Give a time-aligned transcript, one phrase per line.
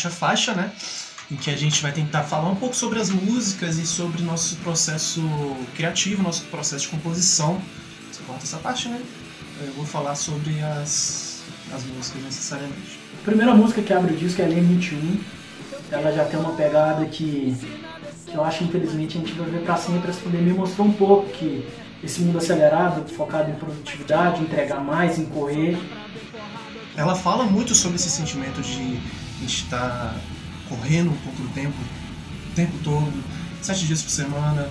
[0.00, 0.72] Faixa Faixa, né?
[1.30, 4.56] Em que a gente vai tentar falar um pouco sobre as músicas e sobre nosso
[4.56, 5.20] processo
[5.74, 7.60] criativo, nosso processo de composição.
[8.10, 9.00] Você corta essa parte, né?
[9.60, 11.42] Eu vou falar sobre as,
[11.74, 12.98] as músicas necessariamente.
[13.20, 15.20] A primeira música que abre o disco é a Lei 21.
[15.92, 17.54] Ela já tem uma pegada que,
[18.26, 20.10] que eu acho, infelizmente, a gente vai ver pra sempre.
[20.10, 21.68] Essa pandemia mostrou um pouco que
[22.02, 25.76] esse mundo acelerado, focado em produtividade, entregar mais, em correr.
[26.96, 28.98] Ela fala muito sobre esse sentimento de
[29.40, 30.16] a gente estar
[30.68, 31.74] correndo um pouco do tempo,
[32.50, 33.12] o tempo todo,
[33.62, 34.70] sete dias por semana,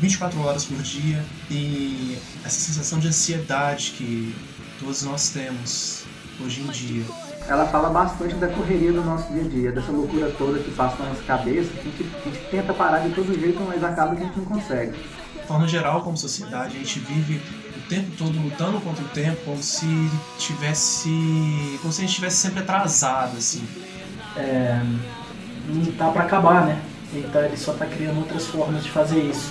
[0.00, 4.34] 24 horas por dia e essa sensação de ansiedade que
[4.78, 6.04] todos nós temos
[6.44, 7.04] hoje em dia.
[7.48, 11.02] Ela fala bastante da correria do nosso dia a dia, dessa loucura toda que passa
[11.02, 14.14] na nossa cabeça, que a gente, a gente tenta parar de todo jeito, mas acaba
[14.14, 14.92] que a gente não consegue
[15.48, 17.40] forma geral, como sociedade, a gente vive
[17.74, 19.86] o tempo todo lutando contra o tempo, como se
[20.38, 21.08] tivesse.
[21.80, 23.66] como se a gente estivesse sempre atrasado, assim.
[24.38, 24.80] É,
[25.68, 26.80] não tá para acabar, né?
[27.12, 29.50] Então ele só tá criando outras formas de fazer isso.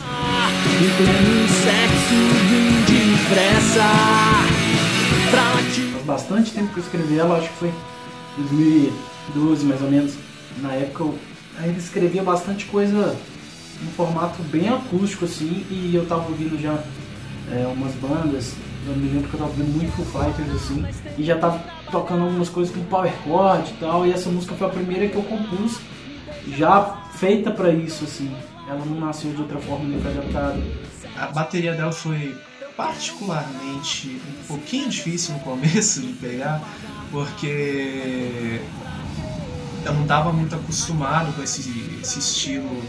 [5.93, 7.73] Faz bastante tempo que eu escrevi ela, acho que foi
[8.37, 10.13] 2012 mais ou menos.
[10.61, 11.19] Na época eu
[11.59, 13.15] ainda escrevia bastante coisa
[13.83, 16.81] um formato bem acústico assim e eu tava ouvindo já
[17.51, 18.53] é, umas bandas,
[18.87, 20.85] eu me lembro que eu tava ouvindo muito Foo Fighters assim
[21.17, 24.67] e já tava tocando algumas coisas com power chord e tal e essa música foi
[24.67, 25.79] a primeira que eu compus
[26.55, 28.31] já feita para isso assim.
[28.67, 30.61] Ela não nasceu de outra forma nem foi adaptada.
[31.15, 32.35] A bateria dela foi
[32.75, 36.61] particularmente um pouquinho difícil no começo de pegar
[37.11, 38.61] porque
[39.85, 42.83] eu não estava muito acostumado com esse, esse estilo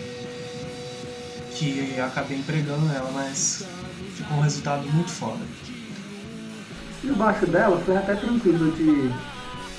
[1.54, 3.64] que acabei empregando nela, mas
[4.16, 5.40] ficou um resultado muito foda.
[7.04, 9.08] E o baixo dela foi até tranquilo de,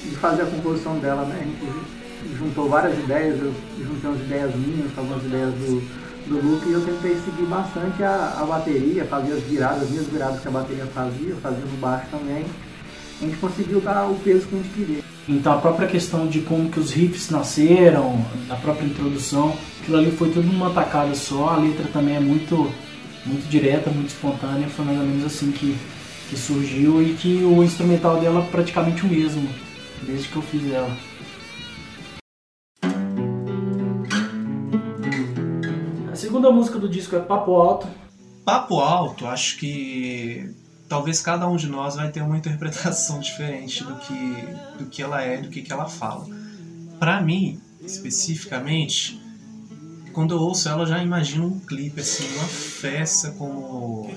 [0.10, 1.40] de fazer a composição dela, né?
[1.42, 5.82] A gente juntou várias ideias, eu juntei umas ideias minhas, algumas ideias do,
[6.28, 10.08] do Luke e eu tentei seguir bastante a, a bateria, fazer as viradas, as mesmas
[10.08, 12.46] viradas que a bateria fazia, fazia no baixo também.
[13.22, 15.04] A gente conseguiu dar o peso que a gente queria.
[15.28, 20.12] Então a própria questão de como que os riffs nasceram, a própria introdução, aquilo ali
[20.12, 22.72] foi tudo numa tacada só, a letra também é muito,
[23.26, 25.78] muito direta, muito espontânea, foi mais ou menos assim que,
[26.30, 29.50] que surgiu e que o instrumental dela é praticamente o mesmo,
[30.04, 30.96] desde que eu fiz ela.
[36.12, 37.88] A segunda música do disco é Papo Alto.
[38.46, 40.54] Papo Alto, acho que
[40.88, 45.22] talvez cada um de nós vai ter uma interpretação diferente do que, do que ela
[45.22, 46.28] é, do que, que ela fala.
[47.00, 49.20] Para mim, especificamente,
[50.14, 54.12] quando eu ouço ela, eu já imagino um clipe, assim, uma festa como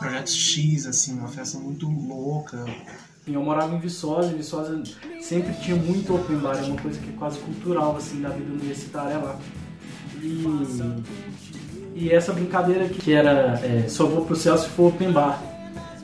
[0.00, 2.64] Projeto X, assim, uma festa muito louca.
[3.26, 4.82] Eu morava em Viçosa, e Viçosa
[5.20, 8.50] sempre tinha muito open bar, é uma coisa que é quase cultural, assim, da vida
[8.50, 9.38] universitária lá.
[10.22, 10.42] E,
[11.94, 15.38] e essa brincadeira que era é, só vou pro céu se for open bar.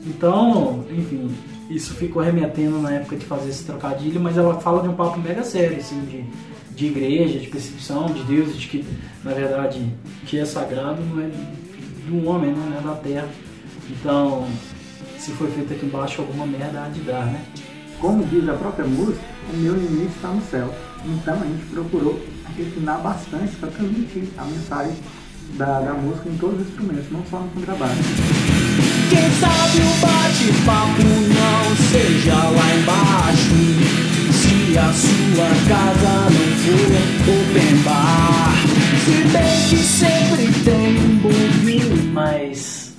[0.05, 1.35] Então, enfim,
[1.67, 5.19] isso ficou remetendo na época de fazer esse trocadilho, mas ela fala de um papo
[5.19, 6.23] mega sério, assim, de,
[6.75, 8.85] de igreja, de percepção de Deus, de que,
[9.23, 9.91] na verdade,
[10.27, 11.31] que é sagrado não é
[12.11, 13.27] um homem, não é da terra.
[13.89, 14.47] Então,
[15.17, 17.43] se foi feito aqui embaixo, alguma merda há de dar, né?
[17.99, 19.21] Como diz a própria música,
[19.53, 20.73] o meu limite está no céu.
[21.05, 22.21] Então a gente procurou
[22.57, 24.95] refinar bastante para transmitir a mensagem
[25.57, 27.95] da, da música em todos os instrumentos, não só no contrabaixo.
[29.09, 33.55] Quem sabe o bate-papo não seja lá embaixo.
[34.33, 36.91] Se a sua casa não for
[37.31, 38.53] open bar.
[39.05, 40.16] Se bem que sempre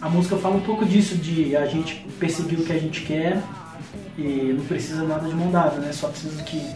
[0.08, 3.43] a música fala um pouco disso, de a gente perseguir o que a gente quer
[4.16, 5.93] e não precisa nada de mão dada, né?
[5.93, 6.66] Só precisa que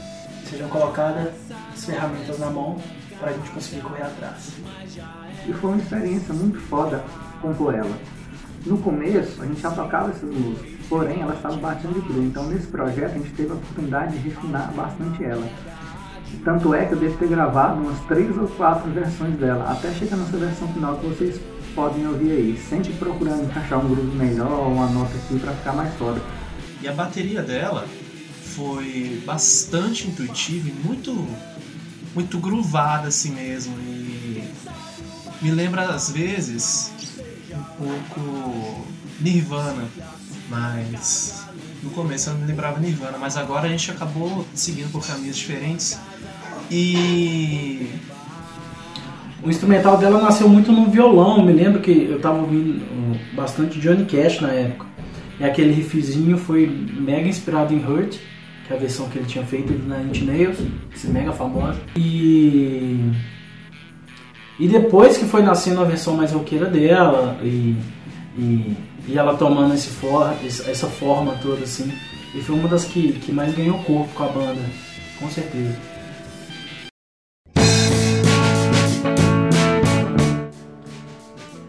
[0.51, 1.33] sejam colocadas
[1.73, 2.79] as ferramentas na mão
[3.19, 4.53] para a gente conseguir correr atrás.
[5.49, 7.03] E foi uma experiência muito foda
[7.41, 7.97] compor ela
[8.67, 12.23] no começo, a gente já tocava essas músicas, porém elas estavam batendo de cru.
[12.23, 15.49] Então, nesse projeto, a gente teve a oportunidade de refinar bastante ela.
[16.45, 20.17] Tanto é que eu devo ter gravado umas três ou quatro versões dela, até chegar
[20.17, 21.41] nessa versão final que vocês
[21.75, 25.95] podem ouvir aí, sempre procurando encaixar um groove melhor, uma nota aqui para ficar mais
[25.95, 26.21] foda.
[26.81, 27.87] E a bateria dela
[28.55, 31.13] foi bastante intuitiva e muito
[32.15, 33.75] muito groovada assim mesmo.
[33.79, 34.45] E
[35.41, 36.93] me lembra às vezes
[37.79, 38.87] pouco
[39.21, 39.89] Nirvana,
[40.49, 41.45] mas
[41.83, 45.99] no começo eu não lembrava Nirvana, mas agora a gente acabou seguindo por caminhos diferentes.
[46.71, 47.91] E
[49.45, 51.45] o instrumental dela nasceu muito no violão.
[51.45, 52.83] Me lembro que eu tava ouvindo
[53.35, 54.87] bastante Johnny Cash na época.
[55.41, 58.19] E aquele riffzinho foi mega inspirado em Hurt,
[58.67, 60.59] que é a versão que ele tinha feito na Inch Nails,
[61.05, 61.81] mega famosa.
[61.97, 63.13] E
[64.59, 67.75] e depois que foi nascendo a versão mais roqueira dela e,
[68.39, 68.77] e,
[69.09, 71.93] e ela tomando esse for, essa forma toda assim,
[72.35, 74.61] e foi uma das que, que mais ganhou corpo com a banda,
[75.19, 75.77] com certeza.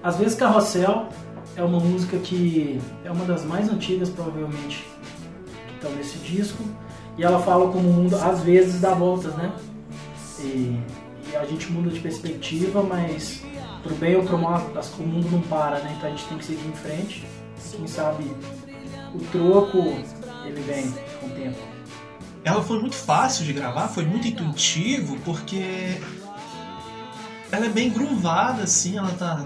[0.04, 1.08] Às vezes Carrossel
[1.56, 4.86] é uma música que é uma das mais antigas provavelmente
[5.68, 6.62] que estão nesse disco
[7.18, 9.54] e ela fala como o mundo às vezes dá voltas, né?
[10.40, 10.78] E,
[11.32, 13.44] e a gente muda de perspectiva, mas
[13.82, 15.96] pro bem ou pro mal o mundo não para, né?
[15.98, 17.26] Então a gente tem que seguir em frente.
[17.72, 18.26] Quem sabe
[19.16, 19.78] o troco
[20.46, 20.92] ele vem
[21.22, 21.60] com o tempo.
[22.44, 25.98] Ela foi muito fácil de gravar, foi muito intuitivo, porque
[27.54, 29.46] ela é bem groovada, assim, ela tá.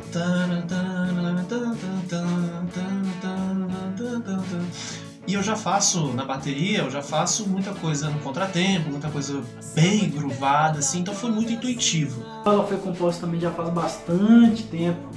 [5.27, 9.44] E eu já faço na bateria, eu já faço muita coisa no contratempo, muita coisa
[9.75, 12.24] bem groovada, assim, então foi muito intuitivo.
[12.45, 15.10] Ela foi composta também já faz bastante tempo,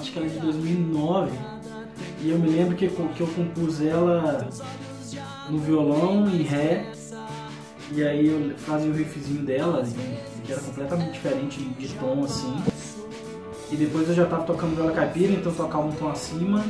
[0.00, 1.30] acho que ela é de 2009,
[2.22, 4.48] e eu me lembro que, que eu compus ela
[5.50, 6.90] no violão em ré,
[7.92, 9.84] e aí eu fazia o riffzinho dela,
[10.44, 12.62] que era completamente diferente de tom assim.
[13.70, 16.62] E depois eu já tava tocando viola caipira, então tocava um tom acima.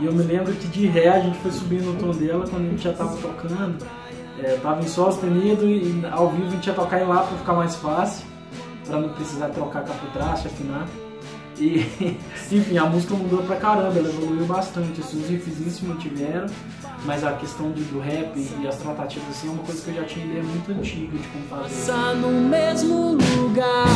[0.00, 2.66] E eu me lembro que de ré a gente foi subindo o tom dela quando
[2.66, 3.84] a gente já tava tocando.
[4.38, 7.36] É, tava em sol sustenido e ao vivo a gente ia tocar em lá para
[7.36, 8.24] ficar mais fácil,
[8.86, 10.88] para não precisar trocar capotraste, afinar.
[11.58, 11.86] E,
[12.50, 15.00] enfim, a música mudou pra caramba, ela evoluiu bastante.
[15.00, 16.46] Assim, os riffzinhos se mantiveram,
[17.04, 19.94] mas a questão de, do rap e as tratativas assim é uma coisa que eu
[19.94, 21.92] já tinha ideia muito antiga de como fazer.
[22.16, 23.86] No mesmo lugar.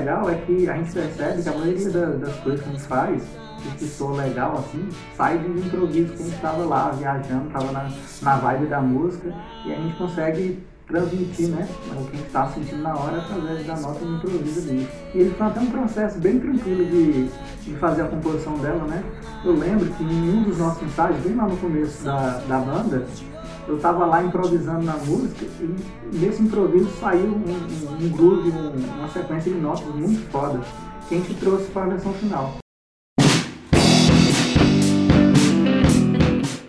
[0.00, 3.22] Legal é que a gente percebe que a maioria das coisas que a gente faz,
[3.78, 7.72] que soa legal assim, sai de um improviso que a gente estava lá viajando, estava
[7.72, 7.90] na,
[8.22, 9.34] na vibe da música
[9.66, 13.64] e a gente consegue transmitir né, o que a gente está sentindo na hora através
[13.64, 14.88] da nota do improviso dele.
[15.14, 17.28] E ele foi até um processo bem tranquilo de,
[17.62, 19.04] de fazer a composição dela, né?
[19.44, 23.06] Eu lembro que em um dos nossos ensaios, bem lá no começo da, da banda,
[23.70, 28.98] eu estava lá improvisando na música e nesse improviso saiu um, um, um groove, um,
[28.98, 30.60] uma sequência de notas muito foda
[31.08, 32.56] que a gente trouxe para a versão final.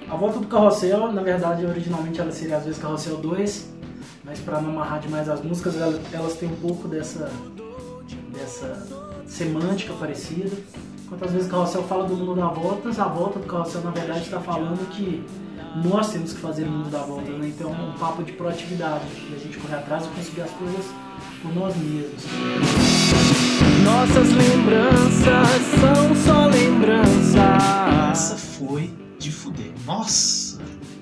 [0.07, 3.73] A volta do Carrossel, na verdade, originalmente ela seria às vezes Carrossel 2,
[4.23, 7.31] mas para não amarrar demais as músicas, elas, têm um pouco dessa,
[8.31, 8.87] dessa
[9.25, 10.55] semântica parecida.
[11.09, 14.21] Quantas vezes o Carrossel fala do mundo da voltas, a volta do Carrossel, na verdade,
[14.21, 15.25] está falando que
[15.83, 17.47] nós temos que fazer o mundo dar volta, né?
[17.47, 20.85] Então é um papo de proatividade, de a gente correr atrás e conseguir as coisas
[21.41, 22.23] por nós mesmos.
[23.83, 27.35] Nossas lembranças são só lembranças.
[28.11, 29.71] Essa foi de fuder.
[29.85, 30.59] Nossa!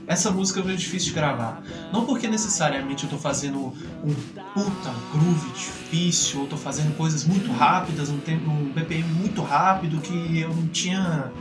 [0.07, 1.61] Essa música foi difícil de gravar.
[1.93, 4.13] Não porque necessariamente eu tô fazendo um
[4.55, 10.01] puta groove difícil, ou tô fazendo coisas muito rápidas, um tempo, um BPM muito rápido
[10.01, 11.31] que eu não tinha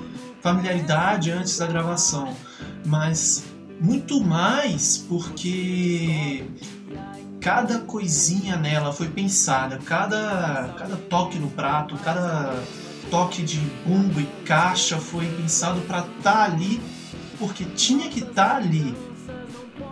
[0.43, 2.37] familiaridade antes da gravação
[2.85, 3.45] mas
[3.81, 6.45] muito mais porque
[7.41, 12.63] cada coisinha nela foi pensada, cada, cada toque no prato, cada
[13.11, 16.81] toque de bumbo e caixa foi pensado para estar tá ali
[17.39, 18.95] porque tinha que estar tá ali.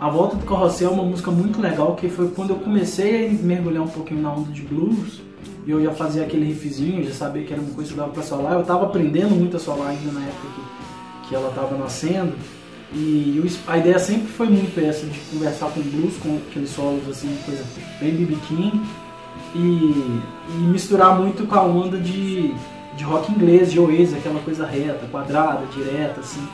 [0.00, 3.32] A Volta do Carrossel é uma música muito legal que foi quando eu comecei a
[3.32, 5.22] mergulhar um pouquinho na onda de blues
[5.66, 8.22] e eu já fazia aquele riffzinho, já sabia que era uma coisa que dava pra
[8.22, 8.52] solar.
[8.52, 10.60] Eu tava aprendendo muito a solar ainda na época que,
[11.28, 12.34] que ela tava nascendo.
[12.92, 17.36] E a ideia sempre foi muito essa, de conversar com blues, com aqueles solos assim,
[17.44, 17.64] coisa
[18.00, 18.80] bem BB King,
[19.54, 22.54] e, e, misturar muito com a onda de,
[22.96, 26.46] de rock inglês, de Oasis, aquela coisa reta, quadrada, direta, assim,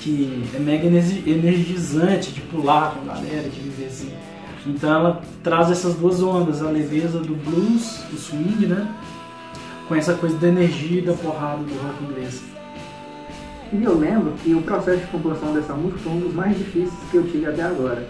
[0.00, 4.10] que é mega energizante de pular com a galera, de viver assim.
[4.66, 8.86] Então ela traz essas duas ondas, a leveza do blues, do swing, né?
[9.88, 12.49] Com essa coisa da energia e da porrada do rock inglês.
[13.72, 16.92] E eu lembro que o processo de composição dessa música foi um dos mais difíceis
[17.10, 18.04] que eu tive até agora.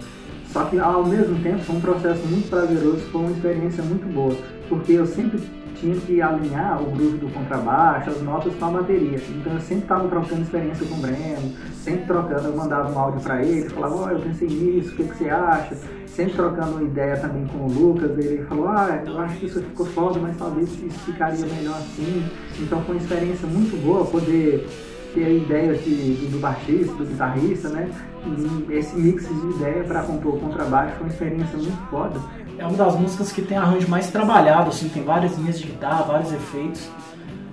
[0.47, 4.35] Só que ao mesmo tempo foi um processo muito prazeroso, foi uma experiência muito boa,
[4.67, 5.39] porque eu sempre
[5.75, 9.19] tinha que alinhar o groove do contrabaixo, as notas com a bateria.
[9.29, 13.21] Então eu sempre estava trocando experiência com o Breno, sempre trocando, eu mandava um áudio
[13.21, 15.77] para ele, falava, ó, oh, eu pensei nisso, o que, que você acha?
[16.07, 19.85] Sempre trocando ideia também com o Lucas, ele falou, ah, eu acho que isso ficou
[19.85, 22.25] foda, mas talvez isso ficaria melhor assim.
[22.59, 24.67] Então foi uma experiência muito boa poder
[25.13, 27.89] ter a ideia de, do, do baixista, do guitarrista, né?
[28.25, 32.19] E esse mix de ideia para compor o contrabaixo foi uma experiência muito foda.
[32.57, 36.03] É uma das músicas que tem arranjo mais trabalhado, assim, tem várias linhas de guitarra,
[36.03, 36.87] vários efeitos,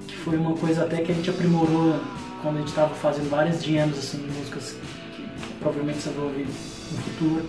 [0.06, 1.98] que foi uma coisa até que a gente aprimorou
[2.42, 4.76] quando a gente estava fazendo várias jams, assim, de músicas
[5.16, 5.26] que
[5.60, 7.46] provavelmente você vai ouvir no futuro.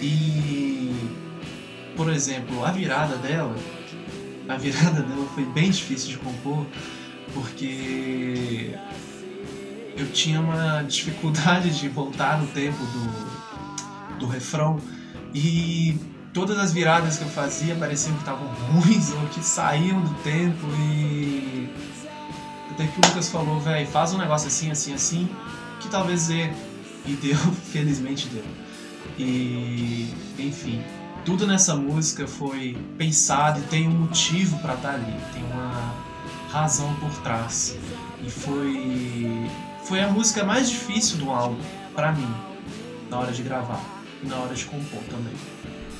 [0.00, 0.92] E,
[1.96, 3.54] por exemplo, a virada dela,
[4.48, 6.66] a virada dela foi bem difícil de compor,
[7.34, 8.21] porque
[9.96, 14.80] eu tinha uma dificuldade de voltar no tempo do, do refrão
[15.34, 15.98] e
[16.32, 20.66] todas as viradas que eu fazia pareciam que estavam ruins ou que saíam do tempo
[20.78, 21.68] e
[22.72, 25.28] até que o Lucas falou, velho, faz um negócio assim, assim, assim,
[25.80, 26.50] que talvez dê.
[27.04, 27.36] E deu,
[27.70, 28.44] felizmente deu.
[29.18, 30.08] E,
[30.38, 30.82] enfim,
[31.24, 35.94] tudo nessa música foi pensado e tem um motivo para estar tá ali, tem uma
[36.50, 37.76] razão por trás.
[38.24, 39.50] E foi
[39.92, 41.60] foi a música mais difícil do álbum
[41.94, 42.26] para mim,
[43.10, 43.78] na hora de gravar
[44.24, 45.34] e na hora de compor também.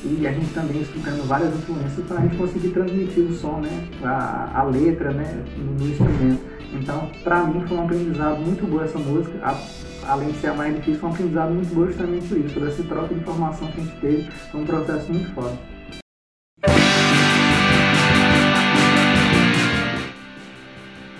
[0.03, 3.87] E a gente também explicando várias influências para a gente conseguir transmitir o som, né,
[4.03, 6.41] a, a letra, né, no, no instrumento.
[6.73, 9.39] Então, para mim foi um aprendizado muito bom essa música.
[9.43, 12.55] A, além de ser a mais difícil, foi um aprendizado muito bom justamente por isso,
[12.55, 14.31] por essa troca de informação que a gente teve.
[14.51, 15.59] Foi um processo muito foda.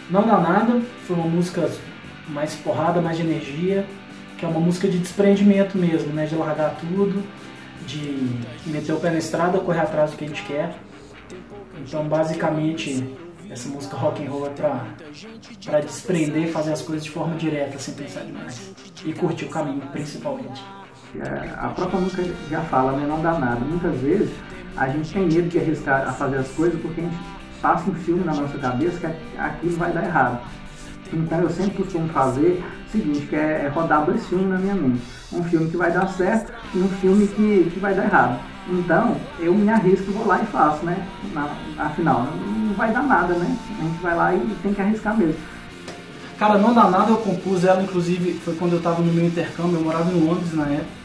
[0.09, 1.71] Não Dá Nada foi uma música
[2.29, 3.87] mais porrada, mais de energia,
[4.39, 6.27] que é uma música de desprendimento mesmo, né?
[6.27, 7.23] De largar tudo,
[7.87, 8.31] de
[8.67, 10.75] meter o pé na estrada, correr atrás do que a gente quer.
[11.79, 13.17] Então, basicamente,
[13.51, 14.87] essa música rock and roll é pra,
[15.65, 18.73] pra desprender e fazer as coisas de forma direta, sem pensar demais.
[19.05, 20.63] E curtir o caminho, principalmente.
[21.21, 23.07] É, a própria música já fala, né?
[23.07, 23.61] Não dá nada.
[23.61, 24.31] Muitas vezes
[24.77, 27.17] a gente tem medo de arriscar a fazer as coisas porque a gente
[27.61, 30.41] passa um filme na nossa cabeça que aquilo vai dar errado.
[31.13, 34.75] Então eu sempre costumo fazer o seguinte, que é, é rodar dois filmes na minha
[34.75, 35.03] mente.
[35.33, 38.41] Um filme que vai dar certo e um filme que, que vai dar errado.
[38.69, 41.07] Então, eu me arrisco, vou lá e faço, né?
[41.35, 42.29] Na, afinal,
[42.67, 43.57] não vai dar nada, né?
[43.79, 45.41] A gente vai lá e tem que arriscar mesmo.
[46.39, 49.77] Cara, não dá nada, eu compus ela, inclusive, foi quando eu tava no meu intercâmbio,
[49.77, 51.02] eu morava em Londres na época.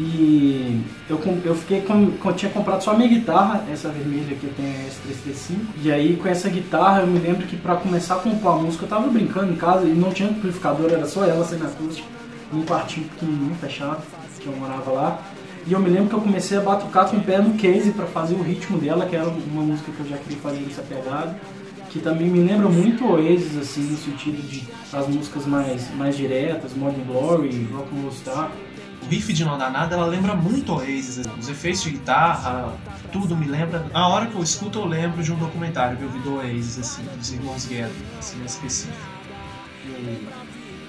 [0.00, 4.52] E eu, eu fiquei com, tinha comprado só a minha guitarra, essa vermelha que eu
[4.54, 5.56] tenho S335.
[5.82, 8.84] E aí com essa guitarra eu me lembro que para começar a compor a música
[8.84, 12.06] eu tava brincando em casa e não tinha amplificador, era só ela sem acústica,
[12.52, 14.00] num quartinho pequenininho, fechado,
[14.38, 15.22] que eu morava lá.
[15.66, 18.06] E eu me lembro que eu comecei a batucar com o pé no case para
[18.06, 21.36] fazer o ritmo dela, que era uma música que eu já queria fazer nessa pegada.
[21.90, 24.62] Que também me lembra muito Oasis, assim, no sentido de
[24.92, 28.50] as músicas mais, mais diretas, Morning Glory, Rock and Roll Star
[29.08, 31.26] riff de Não Dá Nada, ela lembra muito Oasis.
[31.38, 32.72] Os efeitos de guitarra,
[33.10, 33.86] tudo me lembra.
[33.92, 36.78] A hora que eu escuto, eu lembro de um documentário que eu vi do Oasis,
[36.78, 38.96] assim, dos irmãos Guerra, assim, específico.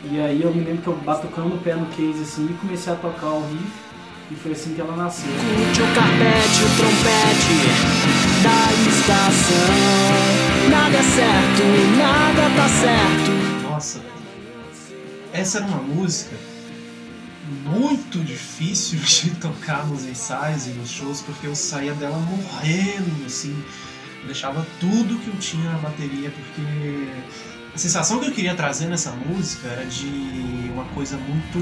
[0.04, 2.94] E aí eu me lembro que eu batucando o pé no case assim e comecei
[2.94, 3.90] a tocar o riff.
[4.32, 5.32] E foi assim que ela nasceu.
[5.32, 7.58] Curte o carpete, o trompete
[8.44, 10.70] da estação.
[10.70, 11.64] Nada é certo,
[11.98, 13.68] nada tá certo.
[13.70, 14.02] Nossa,
[15.34, 16.49] essa era uma música
[17.50, 23.56] muito difícil de tocar nos ensaios e nos shows, porque eu saía dela morrendo, assim,
[24.26, 27.10] deixava tudo que eu tinha na bateria, porque
[27.74, 30.08] a sensação que eu queria trazer nessa música era de
[30.74, 31.60] uma coisa muito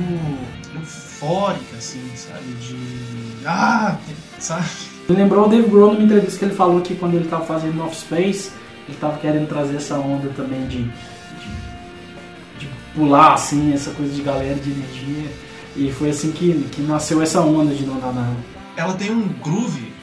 [0.75, 2.53] eufórica, assim, sabe?
[2.53, 3.45] De.
[3.45, 3.97] Ah!
[4.39, 4.65] Sabe?
[5.09, 8.51] Lembrou o Dave Grohl numa entrevista que ele falou que quando ele estava fazendo Offspace,
[8.87, 14.21] ele estava querendo trazer essa onda também de, de, de pular, assim, essa coisa de
[14.21, 15.46] galera de energia.
[15.77, 18.35] E foi assim que, que nasceu essa onda de Nada.
[18.75, 19.93] Ela tem um groove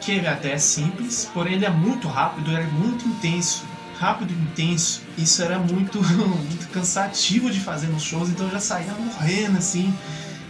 [0.00, 3.64] que é até simples, porém ele é muito rápido, ele é muito intenso.
[3.98, 5.02] Rápido e intenso.
[5.18, 9.92] Isso era muito, muito cansativo de fazer nos shows, então eu já saía morrendo assim.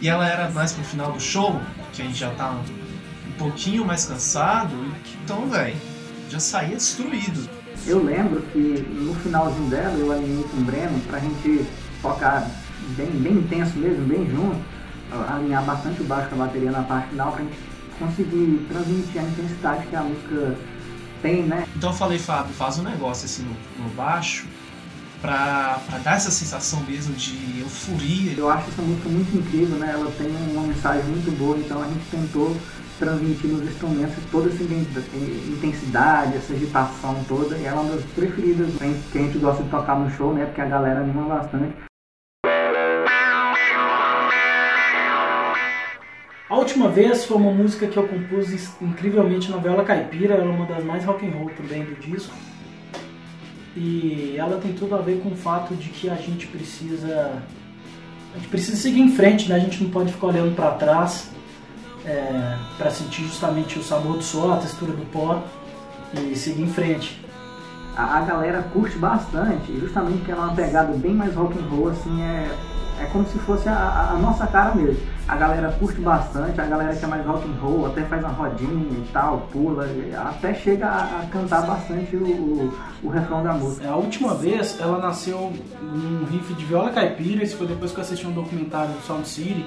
[0.02, 1.58] E ela era mais pro final do show,
[1.94, 2.60] que a gente já tá um,
[3.28, 4.74] um pouquinho mais cansado,
[5.24, 5.76] então, velho,
[6.30, 7.48] já saía destruído.
[7.86, 11.64] Eu lembro que no finalzinho dela eu alinhei com o Breno pra gente
[12.02, 12.46] tocar
[12.96, 14.58] bem, bem intenso mesmo, bem junto,
[15.28, 17.58] alinhar bastante o baixo com a bateria na parte final pra gente
[17.98, 20.56] conseguir transmitir a intensidade que a música
[21.22, 21.66] tem, né?
[21.76, 24.46] Então eu falei, Fábio, faz um negócio assim no, no baixo
[25.20, 28.32] pra, pra, dar essa sensação mesmo de euforia.
[28.36, 29.90] Eu acho essa música muito incrível, né?
[29.92, 32.56] Ela tem uma mensagem muito boa, então a gente tentou
[32.98, 38.68] transmitir nos instrumentos toda essa intensidade, essa agitação toda, e ela é uma das preferidas
[39.10, 40.44] que a gente gosta de tocar no show, né?
[40.44, 41.89] Porque a galera anima bastante.
[46.50, 48.52] A última vez foi uma música que eu compus
[48.82, 52.34] incrivelmente na Viola Caipira, era uma das mais rock and roll também do disco.
[53.76, 57.40] e ela tem tudo a ver com o fato de que a gente precisa
[58.34, 59.54] a gente precisa seguir em frente, né?
[59.54, 61.30] A gente não pode ficar olhando para trás
[62.04, 65.44] é, para sentir justamente o sabor do sol, a textura do pó
[66.12, 67.24] e seguir em frente.
[67.96, 71.68] A, a galera curte bastante, justamente porque ela é uma pegada bem mais rock and
[71.68, 72.50] roll, assim, é,
[73.00, 75.00] é como se fosse a, a, nossa cara mesmo.
[75.30, 78.32] A galera curte bastante, a galera que é mais rock and roll até faz uma
[78.32, 79.86] rodinha e tal, pula,
[80.28, 83.88] até chega a, a cantar bastante o, o, o, refrão da música.
[83.88, 88.02] A última vez ela nasceu num riff de viola caipira, isso foi depois que eu
[88.02, 89.64] assisti um documentário do Sound City,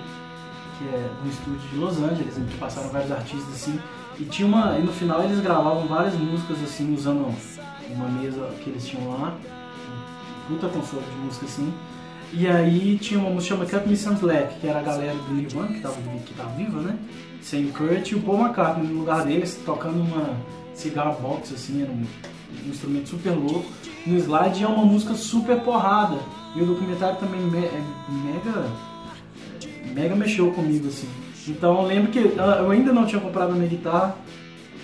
[0.77, 3.79] que é um estúdio de Los Angeles, que passaram vários artistas assim.
[4.19, 4.77] E tinha uma.
[4.77, 7.33] E no final eles gravavam várias músicas assim, usando
[7.89, 9.33] uma mesa que eles tinham lá,
[10.49, 11.73] puta console de música assim.
[12.35, 15.33] E aí tinha uma música chamada Cut Me Some Slack, que era a galera do
[15.35, 16.97] Nirvana, que tava, que tava viva, né?
[17.41, 20.35] Sem Kurt e o Paul McCartney no lugar deles, tocando uma
[20.73, 22.03] cigar box, assim, era um,
[22.65, 23.65] um instrumento super louco.
[24.07, 26.17] No slide é uma música super porrada.
[26.55, 27.81] E o documentário também me, é
[28.25, 28.67] mega,
[29.93, 31.07] mega mexeu comigo, assim.
[31.47, 34.15] Então eu lembro que eu ainda não tinha comprado a minha guitarra,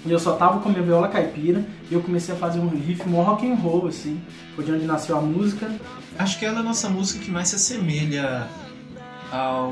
[0.06, 2.70] e eu só tava com a minha viola caipira e eu comecei a fazer um
[2.70, 4.22] riff mó rock and roll, assim.
[4.56, 5.70] Foi de onde nasceu a música.
[6.18, 8.48] Acho que ela é a nossa música que mais se assemelha
[9.32, 9.72] ao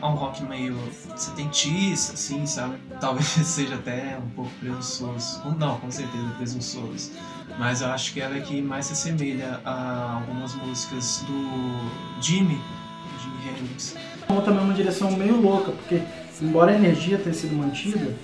[0.00, 0.78] a um rock meio
[1.16, 2.76] setentista, assim, sabe?
[3.00, 5.42] Talvez seja até um pouco presunçoso.
[5.58, 7.12] Não, com certeza presunçoso.
[7.58, 12.60] Mas eu acho que ela é que mais se assemelha a algumas músicas do Jimmy,
[13.20, 13.96] Jimmy Hendrix.
[14.44, 16.00] Também uma direção meio louca, porque
[16.40, 18.14] embora a energia tenha sido mantida,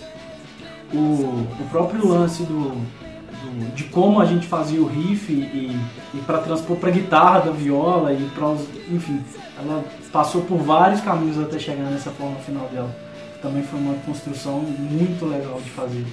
[0.95, 5.79] o, o próprio lance do, do, de como a gente fazia o riff e,
[6.15, 8.55] e para transpor para guitarra da viola e para
[8.91, 9.23] enfim,
[9.59, 12.95] ela passou por vários caminhos até chegar nessa forma final dela.
[13.43, 16.07] Também foi uma construção muito legal de fazer.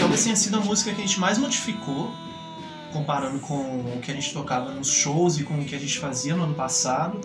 [0.00, 2.10] Talvez tenha sido a música que a gente mais modificou
[2.92, 5.98] comparando com o que a gente tocava nos shows e com o que a gente
[5.98, 7.20] fazia no ano passado.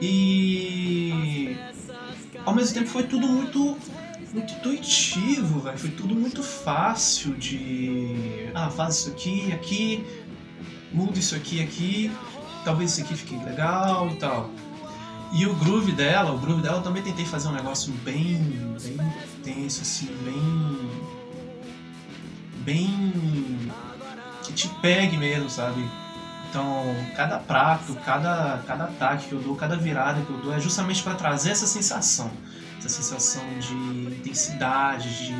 [0.00, 1.56] E
[2.44, 3.76] ao mesmo tempo foi tudo muito
[4.32, 5.78] muito intuitivo, véio.
[5.78, 10.06] foi tudo muito fácil de ah, faz isso aqui, aqui,
[10.92, 12.12] muda isso aqui, aqui,
[12.62, 14.50] talvez isso aqui fique legal e tal.
[15.32, 18.36] E o groove dela, o groove dela eu também tentei fazer um negócio bem,
[18.82, 20.90] bem tenso, assim, bem.
[22.64, 23.12] bem
[24.56, 25.86] te pegue mesmo, sabe?
[26.48, 26.82] Então,
[27.14, 31.02] cada prato, cada, cada ataque que eu dou, cada virada que eu dou é justamente
[31.02, 32.30] para trazer essa sensação.
[32.78, 35.34] Essa sensação de intensidade, de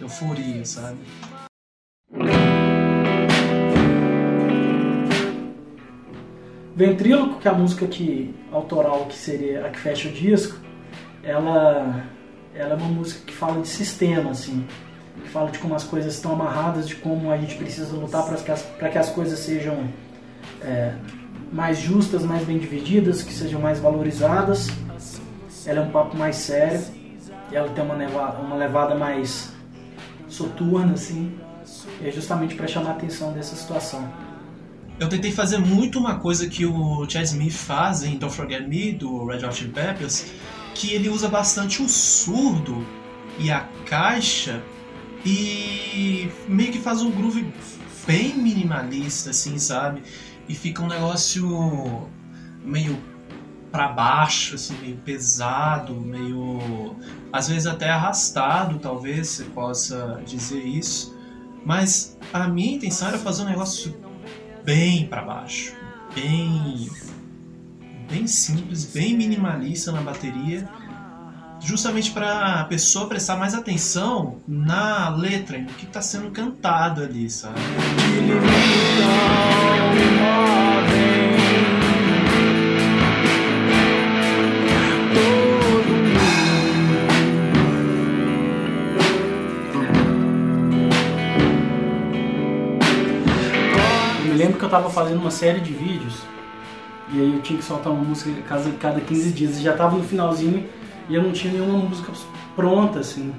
[0.00, 0.98] euforia, sabe?
[6.76, 10.56] Ventríloco, que é a música que autoral que seria a que fecha o disco,
[11.22, 12.04] ela,
[12.54, 14.64] ela é uma música que fala de sistema, assim
[15.32, 18.50] fala de como as coisas estão amarradas, de como a gente precisa lutar para que
[18.50, 19.88] as, que as coisas sejam
[20.62, 20.94] é,
[21.52, 24.68] mais justas, mais bem divididas, que sejam mais valorizadas.
[25.66, 26.80] Ela é um papo mais sério,
[27.50, 29.52] e ela tem uma, levada, uma levada mais
[30.28, 31.38] soturna, assim,
[32.02, 34.06] é justamente para chamar a atenção dessa situação.
[34.98, 38.92] Eu tentei fazer muito uma coisa que o Chad Smith faz em Don't Forget Me,
[38.92, 40.26] do Red Hot Chili Peppers,
[40.74, 42.84] que ele usa bastante o surdo
[43.38, 44.62] e a caixa
[45.24, 47.52] e meio que faz um groove
[48.06, 50.02] bem minimalista, assim, sabe?
[50.48, 52.08] E fica um negócio
[52.62, 52.98] meio
[53.72, 56.94] para baixo, assim, meio pesado, meio
[57.32, 61.16] às vezes até arrastado, talvez você possa dizer isso.
[61.64, 63.96] Mas a minha intenção era fazer um negócio
[64.62, 65.74] bem para baixo,
[66.14, 66.88] bem
[68.08, 70.68] bem simples, bem minimalista na bateria
[71.64, 77.30] justamente para a pessoa prestar mais atenção na letra, no que está sendo cantado ali,
[77.30, 77.58] sabe?
[94.26, 96.18] Eu lembro que eu estava fazendo uma série de vídeos
[97.10, 98.30] e aí eu tinha que soltar uma música
[98.78, 100.68] cada 15 dias e já estava no finalzinho
[101.08, 102.12] e eu não tinha nenhuma música
[102.54, 103.32] pronta, assim.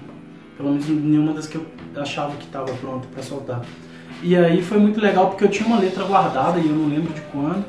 [0.58, 3.62] Pelo menos nenhuma das que eu achava que estava pronta para soltar.
[4.24, 7.14] E aí foi muito legal porque eu tinha uma letra guardada e eu não lembro
[7.14, 7.66] de quando.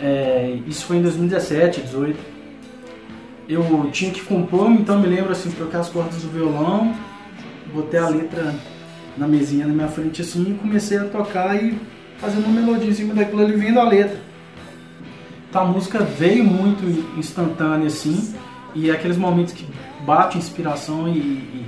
[0.00, 2.18] É, isso foi em 2017, 18.
[3.48, 6.94] Eu tinha que compor, então me lembro assim, trocar as cordas do violão,
[7.72, 8.54] botei a letra
[9.16, 11.78] na mesinha na minha frente assim e comecei a tocar e
[12.18, 14.20] fazendo uma melodia em cima daquilo ali vendo a letra.
[15.48, 16.84] Então a música veio muito
[17.18, 18.34] instantânea assim,
[18.74, 19.66] e aqueles momentos que
[20.04, 21.66] bate inspiração e, e,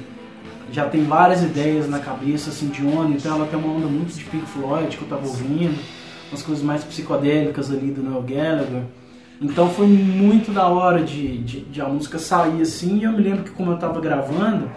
[0.73, 4.15] já tem várias ideias na cabeça assim de onde, então ela tem uma onda muito
[4.15, 5.77] de Pink Floyd que eu tava ouvindo,
[6.31, 8.85] umas coisas mais psicodélicas ali do Noel Gallagher.
[9.41, 13.23] Então foi muito da hora de, de, de, a música sair assim, e eu me
[13.23, 14.71] lembro que como eu tava gravando,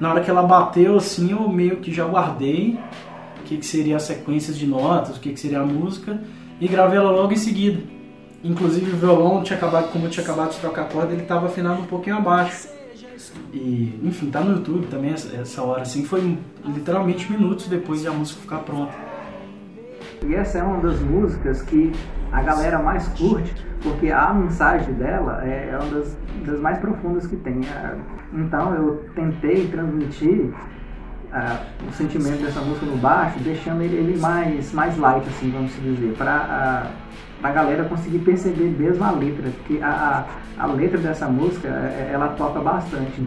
[0.00, 2.78] na hora que ela bateu assim, eu meio que já guardei
[3.38, 6.20] o que, que seria as sequências de notas, o que, que seria a música,
[6.60, 7.95] e gravei ela logo em seguida.
[8.46, 11.46] Inclusive o violão tinha acabado, como eu tinha acabado de trocar a corda, ele estava
[11.46, 12.68] afinado um pouquinho abaixo.
[13.52, 18.12] E, enfim, tá no YouTube também essa, hora assim, foi literalmente minutos depois de a
[18.12, 18.94] música ficar pronta.
[20.24, 21.92] E essa é uma das músicas que
[22.30, 27.26] a galera mais curte, porque a mensagem dela é, é uma das, das mais profundas
[27.26, 27.60] que tem.
[27.64, 27.96] É,
[28.32, 30.52] então eu tentei transmitir
[31.32, 35.72] uh, o sentimento dessa música no baixo, deixando ele, ele mais, mais light, assim, vamos
[35.82, 36.90] dizer, para
[37.42, 40.26] a galera conseguir perceber mesmo a letra, porque a,
[40.58, 43.26] a, a letra dessa música, é, ela toca bastante.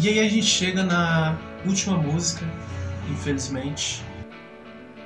[0.00, 2.46] E aí a gente chega na última música,
[3.10, 4.04] infelizmente.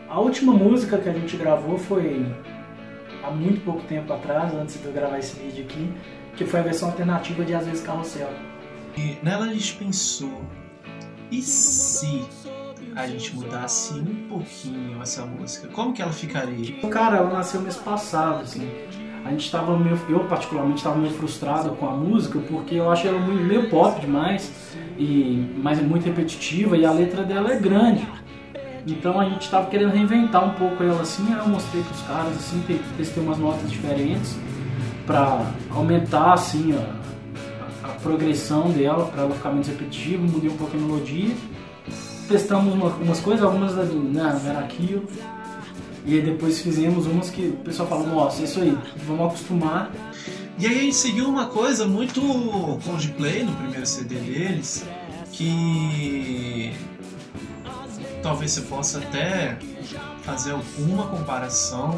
[0.09, 2.27] A última música que a gente gravou foi
[3.23, 5.91] há muito pouco tempo atrás, antes de eu gravar esse vídeo aqui,
[6.37, 8.31] que foi a versão alternativa de Às vezes Carrossel.
[8.97, 10.43] E nela a gente pensou,
[11.31, 12.25] e se
[12.95, 16.89] a gente mudasse um pouquinho essa música, como que ela ficaria?
[16.91, 18.69] Cara, ela nasceu mês passado, assim
[19.25, 23.07] a gente estava meio, eu particularmente estava meio frustrado com a música porque eu acho
[23.07, 24.51] ela meio pop demais
[24.99, 28.07] e mas é muito repetitiva e a letra dela é grande.
[28.87, 32.37] Então a gente estava querendo reinventar um pouco ela assim, eu mostrei para os caras
[32.37, 32.65] assim,
[32.97, 34.37] testei umas notas diferentes
[35.07, 40.77] para aumentar assim a, a, progressão dela, para ela ficar menos repetitiva, mudei um pouco
[40.77, 41.35] a melodia.
[42.29, 45.05] Testamos uma, umas coisas, algumas né, não era aquilo,
[46.05, 49.91] e aí depois fizemos umas que o pessoal falou, nossa, é isso aí, vamos acostumar.
[50.59, 52.21] E aí a gente seguiu uma coisa muito
[52.85, 54.85] Coldplay no primeiro CD deles,
[55.33, 56.73] que
[58.23, 59.59] talvez você possa até
[60.23, 61.97] fazer alguma comparação,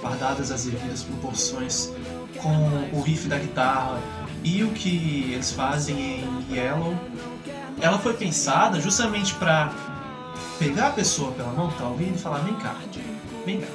[0.00, 1.92] guardadas as devidas proporções,
[2.40, 3.98] com o riff da guitarra
[4.42, 6.94] e o que eles fazem em Yellow.
[7.80, 9.72] Ela foi pensada justamente para
[10.58, 12.76] pegar a pessoa pela mão tá ouvindo e falar: vem cá,
[13.44, 13.66] vem cá.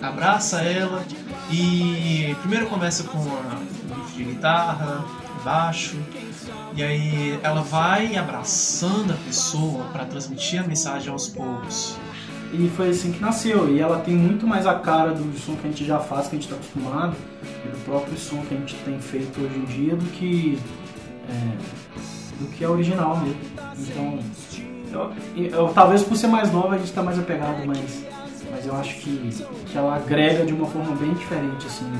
[0.00, 1.04] Abraça ela
[1.50, 5.04] e primeiro começa com a riff de guitarra,
[5.44, 5.96] baixo,
[6.74, 11.96] e aí ela vai abraçando a pessoa para transmitir a mensagem aos poucos.
[12.52, 13.74] E foi assim que nasceu.
[13.74, 16.36] E ela tem muito mais a cara do som que a gente já faz, que
[16.36, 17.16] a gente está acostumado,
[17.64, 20.58] e do próprio som que a gente tem feito hoje em dia, do que
[21.28, 23.40] é, do que a original mesmo.
[23.78, 24.18] Então,
[25.34, 28.04] eu, eu, talvez por ser mais nova a gente está mais apegado, mas
[28.52, 31.90] mas eu acho que, que ela agrega de uma forma bem diferente, assim,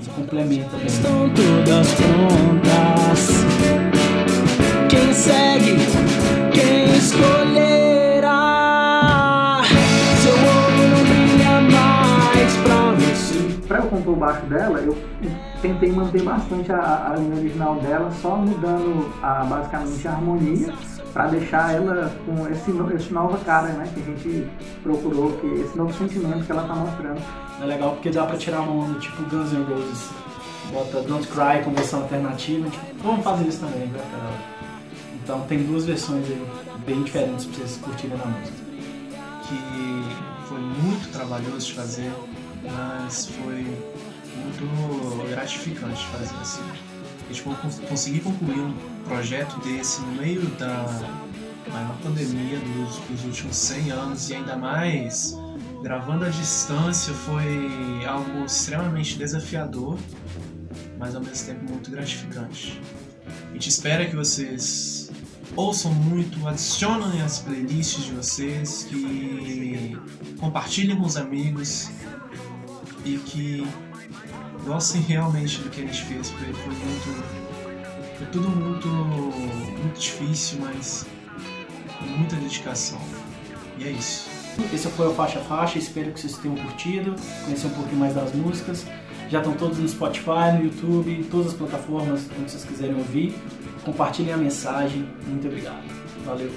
[0.00, 0.86] e complementa bem.
[0.86, 3.37] Estão todas prontas.
[14.18, 14.96] Baixo dela, eu
[15.62, 20.74] tentei manter bastante a, a linha original dela, só mudando a, basicamente a harmonia
[21.12, 23.90] para deixar ela com esse, esse nova cara, né?
[23.92, 24.46] Que a gente
[24.82, 27.20] procurou, que esse novo sentimento que ela tá mostrando.
[27.60, 30.10] É legal porque dá para tirar uma onda tipo Guns N' Roses.
[30.72, 34.32] Bota Don't Cry com versão alternativa, tipo, vamos fazer isso também, vai ficar
[35.24, 36.46] Então tem duas versões aí
[36.86, 38.58] bem diferentes pra vocês curtirem na música.
[39.48, 42.12] Que foi muito trabalhoso de fazer,
[42.62, 43.66] mas foi
[44.64, 46.62] muito gratificante fazer assim.
[47.30, 47.54] E, tipo,
[47.88, 50.86] conseguir concluir um projeto desse no meio da
[51.70, 55.36] maior pandemia dos, dos últimos 100 anos e ainda mais
[55.82, 59.98] gravando à distância foi algo extremamente desafiador,
[60.98, 62.80] mas ao mesmo tempo muito gratificante.
[63.50, 65.10] A gente espera que vocês
[65.54, 69.98] ouçam muito, adicionem as playlists de vocês, que
[70.38, 71.90] compartilhem com os amigos
[73.04, 73.66] e que
[74.68, 77.48] gostem realmente do que a gente fez, porque foi muito
[78.18, 81.06] foi tudo muito, muito difícil, mas
[81.98, 83.00] com muita dedicação.
[83.78, 84.28] E é isso.
[84.72, 88.34] Esse foi o Faixa Faixa, espero que vocês tenham curtido, conhecer um pouquinho mais das
[88.34, 88.84] músicas.
[89.30, 93.34] Já estão todos no Spotify, no YouTube, em todas as plataformas onde vocês quiserem ouvir.
[93.84, 95.08] Compartilhem a mensagem.
[95.26, 95.84] Muito obrigado.
[96.24, 96.50] Valeu.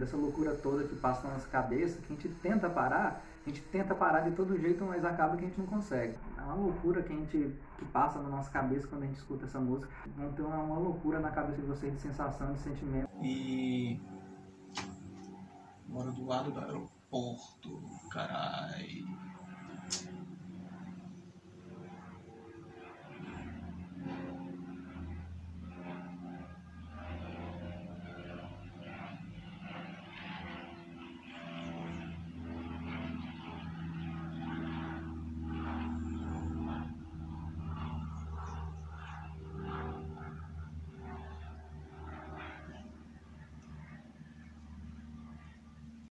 [0.00, 3.62] Dessa loucura toda que passa na nossa cabeça, que a gente tenta parar, a gente
[3.62, 6.14] tenta parar de todo jeito, mas acaba que a gente não consegue.
[6.36, 9.44] É uma loucura que a gente que passa na nossa cabeça quando a gente escuta
[9.44, 9.92] essa música.
[10.34, 13.08] Ter uma, uma loucura na cabeça de vocês de sensação, de sentimento.
[13.22, 14.00] E.
[15.86, 19.04] Moro do lado do aeroporto, carai.